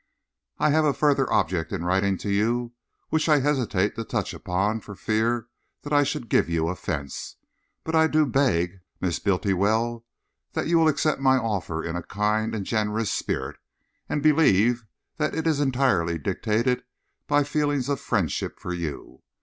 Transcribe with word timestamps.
I 0.57 0.71
have 0.71 0.83
a 0.83 0.95
further 0.95 1.31
object 1.31 1.71
in 1.71 1.85
writing 1.85 2.17
to 2.25 2.29
you, 2.31 2.73
which 3.09 3.29
I 3.29 3.39
hesitate 3.41 3.93
to 3.95 4.03
touch 4.03 4.33
upon 4.33 4.79
for 4.81 4.95
fear 4.95 5.45
I 5.91 6.01
should 6.01 6.27
give 6.27 6.49
you 6.49 6.69
offence, 6.69 7.35
but 7.83 7.93
I 7.93 8.07
do 8.07 8.25
beg, 8.25 8.79
Miss 8.99 9.19
Bultiwell, 9.19 10.03
that 10.53 10.65
you 10.65 10.79
will 10.79 10.87
accept 10.87 11.21
my 11.21 11.37
offer 11.37 11.83
in 11.83 11.95
a 11.95 12.01
kind 12.01 12.55
and 12.55 12.65
generous 12.65 13.13
spirit, 13.13 13.57
and 14.09 14.23
believe 14.23 14.85
that 15.17 15.35
it 15.35 15.45
is 15.45 15.59
entirely 15.59 16.17
dictated 16.17 16.83
by 17.27 17.43
feelings 17.43 17.87
of 17.87 17.99
friendship 17.99 18.59
for 18.59 18.73
you. 18.73 19.21